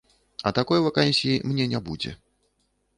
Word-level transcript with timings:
А 0.49 0.51
такой 0.59 0.79
вакансіі 0.87 1.45
мне 1.53 1.71
не 1.77 1.85
будзе. 1.91 2.19